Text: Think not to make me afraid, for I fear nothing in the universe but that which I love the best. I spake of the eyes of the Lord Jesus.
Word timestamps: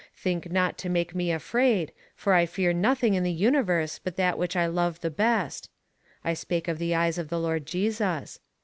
Think 0.15 0.51
not 0.51 0.79
to 0.79 0.89
make 0.89 1.13
me 1.13 1.31
afraid, 1.31 1.91
for 2.15 2.33
I 2.33 2.47
fear 2.47 2.73
nothing 2.73 3.13
in 3.13 3.21
the 3.21 3.31
universe 3.31 3.99
but 4.03 4.15
that 4.15 4.35
which 4.35 4.55
I 4.55 4.65
love 4.65 5.01
the 5.01 5.11
best. 5.11 5.69
I 6.25 6.33
spake 6.33 6.67
of 6.67 6.79
the 6.79 6.95
eyes 6.95 7.19
of 7.19 7.29
the 7.29 7.39
Lord 7.39 7.67
Jesus. 7.67 8.39